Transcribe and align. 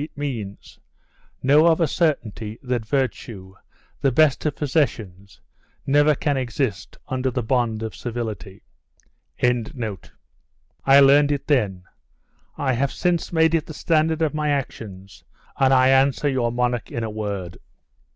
It 0.00 0.16
means, 0.16 0.78
"Know 1.42 1.66
of 1.66 1.80
a 1.80 1.88
certainty 1.88 2.60
that 2.62 2.86
virtue, 2.86 3.56
the 4.00 4.12
best 4.12 4.46
of 4.46 4.54
possessions, 4.54 5.40
never 5.88 6.14
can 6.14 6.36
exist 6.36 6.96
under 7.08 7.32
the 7.32 7.42
bond 7.42 7.82
of 7.82 7.96
servility." 7.96 8.62
"I 9.42 11.00
learned 11.00 11.32
it 11.32 11.48
then; 11.48 11.82
I 12.56 12.74
have 12.74 12.92
since 12.92 13.32
made 13.32 13.56
it 13.56 13.66
the 13.66 13.74
standard 13.74 14.22
of 14.22 14.34
my 14.34 14.50
actions, 14.50 15.24
and 15.58 15.74
I 15.74 15.88
answer 15.88 16.28
your 16.28 16.52
monarch 16.52 16.92
in 16.92 17.02
a 17.02 17.10
word. 17.10 17.58